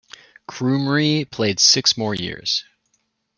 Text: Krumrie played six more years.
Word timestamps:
Krumrie 0.49 1.29
played 1.29 1.59
six 1.59 1.95
more 1.95 2.15
years. 2.15 2.63